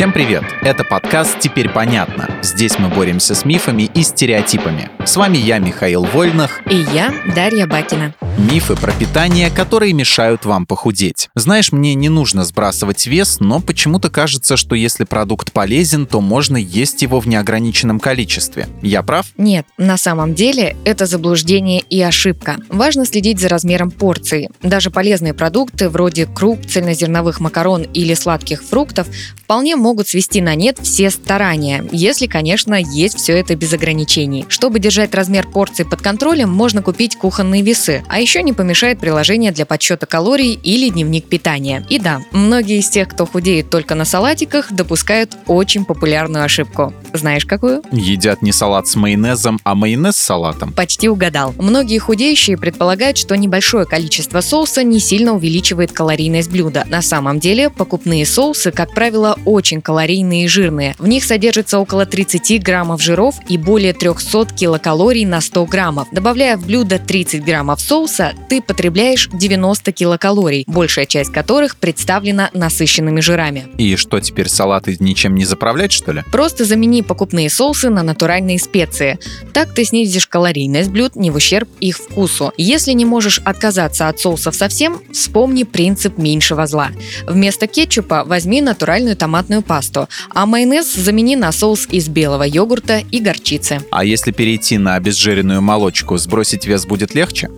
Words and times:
Всем 0.00 0.14
привет! 0.14 0.44
Это 0.62 0.82
подкаст 0.82 1.40
«Теперь 1.40 1.68
понятно». 1.68 2.26
Здесь 2.40 2.78
мы 2.78 2.88
боремся 2.88 3.34
с 3.34 3.44
мифами 3.44 3.82
и 3.82 4.02
стереотипами. 4.02 4.88
С 5.04 5.14
вами 5.14 5.36
я, 5.36 5.58
Михаил 5.58 6.04
Вольных. 6.04 6.62
И 6.70 6.86
я, 6.94 7.12
Дарья 7.34 7.66
Бакина. 7.66 8.14
Мифы 8.38 8.76
про 8.76 8.92
питание, 8.92 9.50
которые 9.50 9.92
мешают 9.92 10.46
вам 10.46 10.64
похудеть. 10.64 11.28
Знаешь, 11.34 11.72
мне 11.72 11.94
не 11.94 12.08
нужно 12.08 12.44
сбрасывать 12.44 13.06
вес, 13.06 13.40
но 13.40 13.60
почему-то 13.60 14.08
кажется, 14.08 14.56
что 14.56 14.74
если 14.74 15.04
продукт 15.04 15.52
полезен, 15.52 16.06
то 16.06 16.22
можно 16.22 16.56
есть 16.56 17.02
его 17.02 17.20
в 17.20 17.28
неограниченном 17.28 18.00
количестве. 18.00 18.68
Я 18.80 19.02
прав? 19.02 19.26
Нет, 19.36 19.66
на 19.76 19.98
самом 19.98 20.34
деле 20.34 20.76
это 20.86 21.04
заблуждение 21.04 21.80
и 21.80 22.00
ошибка. 22.00 22.56
Важно 22.70 23.04
следить 23.04 23.38
за 23.38 23.50
размером 23.50 23.90
порции. 23.90 24.48
Даже 24.62 24.90
полезные 24.90 25.34
продукты 25.34 25.90
вроде 25.90 26.24
круп, 26.24 26.64
цельнозерновых 26.64 27.40
макарон 27.40 27.82
или 27.82 28.14
сладких 28.14 28.62
фруктов 28.62 29.06
вполне 29.50 29.74
могут 29.74 30.06
свести 30.06 30.40
на 30.40 30.54
нет 30.54 30.78
все 30.80 31.10
старания, 31.10 31.84
если, 31.90 32.28
конечно, 32.28 32.80
есть 32.80 33.16
все 33.16 33.36
это 33.36 33.56
без 33.56 33.72
ограничений. 33.72 34.44
Чтобы 34.48 34.78
держать 34.78 35.12
размер 35.12 35.48
порции 35.48 35.82
под 35.82 36.00
контролем, 36.00 36.48
можно 36.48 36.82
купить 36.82 37.16
кухонные 37.16 37.60
весы, 37.60 38.04
а 38.08 38.20
еще 38.20 38.44
не 38.44 38.52
помешает 38.52 39.00
приложение 39.00 39.50
для 39.50 39.66
подсчета 39.66 40.06
калорий 40.06 40.52
или 40.52 40.88
дневник 40.88 41.24
питания. 41.24 41.84
И 41.88 41.98
да, 41.98 42.20
многие 42.30 42.78
из 42.78 42.88
тех, 42.90 43.08
кто 43.08 43.26
худеет 43.26 43.70
только 43.70 43.96
на 43.96 44.04
салатиках, 44.04 44.70
допускают 44.70 45.36
очень 45.48 45.84
популярную 45.84 46.44
ошибку. 46.44 46.94
Знаешь 47.12 47.44
какую? 47.44 47.82
Едят 47.90 48.42
не 48.42 48.52
салат 48.52 48.86
с 48.86 48.94
майонезом, 48.94 49.58
а 49.64 49.74
майонез 49.74 50.14
с 50.14 50.20
салатом. 50.20 50.72
Почти 50.72 51.08
угадал. 51.08 51.54
Многие 51.58 51.98
худеющие 51.98 52.56
предполагают, 52.56 53.18
что 53.18 53.36
небольшое 53.36 53.84
количество 53.84 54.42
соуса 54.42 54.84
не 54.84 55.00
сильно 55.00 55.34
увеличивает 55.34 55.90
калорийность 55.90 56.52
блюда. 56.52 56.84
На 56.88 57.02
самом 57.02 57.40
деле, 57.40 57.68
покупные 57.68 58.24
соусы, 58.24 58.70
как 58.70 58.94
правило, 58.94 59.36
очень 59.44 59.80
калорийные 59.80 60.44
и 60.44 60.48
жирные. 60.48 60.94
В 60.98 61.08
них 61.08 61.24
содержится 61.24 61.78
около 61.78 62.06
30 62.06 62.62
граммов 62.62 63.02
жиров 63.02 63.36
и 63.48 63.56
более 63.56 63.92
300 63.92 64.46
килокалорий 64.54 65.24
на 65.24 65.40
100 65.40 65.66
граммов. 65.66 66.08
Добавляя 66.12 66.56
в 66.56 66.66
блюдо 66.66 66.98
30 66.98 67.44
граммов 67.44 67.80
соуса, 67.80 68.32
ты 68.48 68.60
потребляешь 68.60 69.28
90 69.32 69.92
килокалорий, 69.92 70.64
большая 70.66 71.06
часть 71.06 71.32
которых 71.32 71.76
представлена 71.76 72.50
насыщенными 72.52 73.20
жирами. 73.20 73.68
И 73.78 73.96
что 73.96 74.20
теперь 74.20 74.48
салаты 74.48 74.96
ничем 75.00 75.34
не 75.34 75.44
заправлять, 75.44 75.92
что 75.92 76.12
ли? 76.12 76.22
Просто 76.30 76.64
замени 76.64 77.02
покупные 77.02 77.50
соусы 77.50 77.90
на 77.90 78.02
натуральные 78.02 78.58
специи. 78.58 79.18
Так 79.52 79.74
ты 79.74 79.84
снизишь 79.84 80.26
калорийность 80.26 80.90
блюд 80.90 81.16
не 81.16 81.30
в 81.30 81.36
ущерб 81.36 81.68
их 81.80 81.96
вкусу. 81.96 82.52
Если 82.56 82.92
не 82.92 83.04
можешь 83.04 83.40
отказаться 83.44 84.08
от 84.08 84.20
соусов 84.20 84.54
совсем, 84.54 85.00
вспомни 85.12 85.64
принцип 85.64 86.18
меньшего 86.18 86.66
зла. 86.66 86.90
Вместо 87.26 87.66
кетчупа 87.66 88.24
возьми 88.24 88.60
натуральную 88.60 89.16
томатную 89.16 89.29
пасту, 89.62 90.08
а 90.34 90.46
майонез 90.46 90.94
замени 90.94 91.36
на 91.36 91.52
соус 91.52 91.88
из 91.90 92.08
белого 92.08 92.44
йогурта 92.44 93.02
и 93.10 93.20
горчицы. 93.20 93.80
А 93.90 94.04
если 94.04 94.32
перейти 94.32 94.78
на 94.78 94.94
обезжиренную 94.96 95.62
молочку, 95.62 96.16
сбросить 96.18 96.66
вес 96.66 96.86
будет 96.86 97.14
легче? 97.14 97.50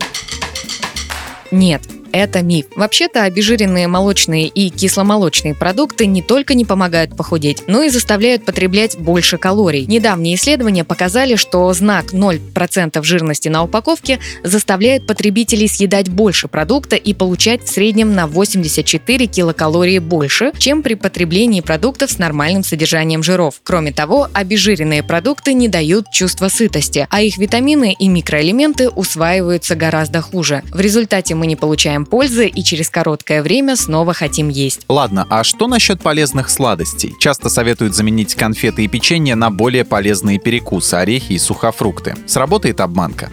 Нет, 1.51 1.81
это 2.13 2.41
миф. 2.43 2.67
Вообще-то 2.75 3.23
обезжиренные 3.23 3.87
молочные 3.87 4.47
и 4.47 4.69
кисломолочные 4.69 5.55
продукты 5.55 6.05
не 6.05 6.21
только 6.21 6.53
не 6.53 6.63
помогают 6.63 7.17
похудеть, 7.17 7.63
но 7.67 7.81
и 7.81 7.89
заставляют 7.89 8.45
потреблять 8.45 8.97
больше 8.97 9.37
калорий. 9.37 9.85
Недавние 9.87 10.35
исследования 10.35 10.83
показали, 10.83 11.35
что 11.35 11.73
знак 11.73 12.13
0% 12.13 13.03
жирности 13.03 13.49
на 13.49 13.63
упаковке 13.63 14.19
заставляет 14.43 15.07
потребителей 15.07 15.67
съедать 15.67 16.09
больше 16.09 16.47
продукта 16.47 16.95
и 16.95 17.13
получать 17.13 17.63
в 17.63 17.69
среднем 17.69 18.13
на 18.13 18.27
84 18.27 19.25
килокалории 19.25 19.99
больше, 19.99 20.51
чем 20.57 20.83
при 20.83 20.93
потреблении 20.93 21.61
продуктов 21.61 22.11
с 22.11 22.19
нормальным 22.19 22.63
содержанием 22.63 23.23
жиров. 23.23 23.55
Кроме 23.63 23.91
того, 23.91 24.27
обезжиренные 24.33 25.01
продукты 25.01 25.53
не 25.53 25.67
дают 25.67 26.11
чувства 26.11 26.47
сытости, 26.49 27.07
а 27.09 27.21
их 27.21 27.37
витамины 27.37 27.95
и 27.97 28.07
микроэлементы 28.07 28.89
усваиваются 28.89 29.75
гораздо 29.75 30.21
хуже. 30.21 30.61
В 30.71 30.79
результате 30.79 31.33
мы 31.33 31.47
не 31.47 31.55
получаем 31.55 32.02
получаем 32.03 32.05
пользы 32.05 32.47
и 32.47 32.63
через 32.63 32.89
короткое 32.89 33.41
время 33.41 33.75
снова 33.75 34.13
хотим 34.13 34.49
есть. 34.49 34.81
Ладно, 34.87 35.25
а 35.29 35.43
что 35.43 35.67
насчет 35.67 36.01
полезных 36.01 36.49
сладостей? 36.49 37.13
Часто 37.19 37.49
советуют 37.49 37.95
заменить 37.95 38.35
конфеты 38.35 38.83
и 38.83 38.87
печенье 38.87 39.35
на 39.35 39.49
более 39.49 39.83
полезные 39.83 40.39
перекусы, 40.39 40.95
орехи 40.95 41.33
и 41.33 41.39
сухофрукты. 41.39 42.15
Сработает 42.27 42.79
обманка? 42.79 43.29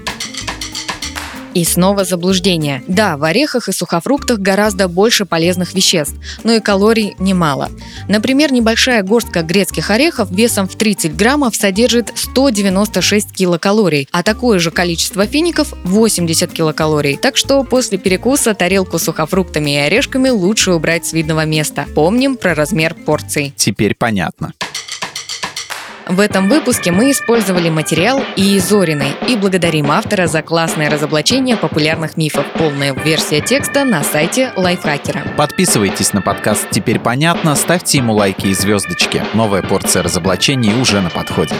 И 1.54 1.64
снова 1.64 2.04
заблуждение. 2.04 2.82
Да, 2.86 3.16
в 3.16 3.24
орехах 3.24 3.68
и 3.68 3.72
сухофруктах 3.72 4.38
гораздо 4.38 4.88
больше 4.88 5.24
полезных 5.24 5.74
веществ, 5.74 6.14
но 6.44 6.52
и 6.52 6.60
калорий 6.60 7.14
немало. 7.18 7.70
Например, 8.08 8.52
небольшая 8.52 9.02
горстка 9.02 9.42
грецких 9.42 9.90
орехов 9.90 10.30
весом 10.30 10.68
в 10.68 10.76
30 10.76 11.16
граммов 11.16 11.56
содержит 11.56 12.12
196 12.14 13.32
килокалорий, 13.32 14.08
а 14.12 14.22
такое 14.22 14.58
же 14.58 14.70
количество 14.70 15.26
фиников– 15.26 15.74
80 15.84 16.52
килокалорий. 16.52 17.16
Так 17.16 17.36
что 17.36 17.64
после 17.64 17.98
перекуса 17.98 18.54
тарелку 18.54 18.98
с 18.98 19.04
сухофруктами 19.04 19.72
и 19.72 19.78
орешками 19.78 20.28
лучше 20.28 20.72
убрать 20.72 21.06
с 21.06 21.12
видного 21.12 21.44
места. 21.44 21.86
Помним 21.94 22.36
про 22.36 22.54
размер 22.54 22.94
порций. 22.94 23.52
Теперь 23.56 23.94
понятно. 23.94 24.52
В 26.10 26.18
этом 26.18 26.48
выпуске 26.48 26.90
мы 26.90 27.12
использовали 27.12 27.68
материал 27.68 28.20
и 28.34 28.58
Зориной 28.58 29.12
и 29.28 29.36
благодарим 29.36 29.92
автора 29.92 30.26
за 30.26 30.42
классное 30.42 30.90
разоблачение 30.90 31.56
популярных 31.56 32.16
мифов. 32.16 32.44
Полная 32.58 32.92
версия 32.92 33.40
текста 33.40 33.84
на 33.84 34.02
сайте 34.02 34.52
Лайфхакера. 34.56 35.22
Подписывайтесь 35.36 36.12
на 36.12 36.20
подкаст 36.20 36.68
«Теперь 36.70 36.98
понятно», 36.98 37.54
ставьте 37.54 37.98
ему 37.98 38.12
лайки 38.14 38.48
и 38.48 38.54
звездочки. 38.54 39.22
Новая 39.34 39.62
порция 39.62 40.02
разоблачений 40.02 40.74
уже 40.80 41.00
на 41.00 41.10
подходе. 41.10 41.54